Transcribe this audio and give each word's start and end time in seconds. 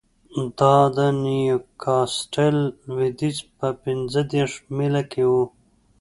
دا 0.59 0.75
د 0.97 0.99
نیوکاسټل 1.23 2.55
لوېدیځ 2.93 3.37
په 3.57 3.67
پنځه 3.83 4.21
دېرش 4.33 4.53
میله 4.77 5.03
کې 5.11 5.23
و 5.31 5.33